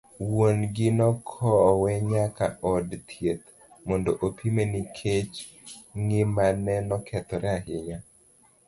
[0.31, 3.45] Wuon gi nokowe nyaka od thieth,
[3.87, 5.35] mondo opime nikech
[6.01, 7.97] ng'imane nokethore ahinya.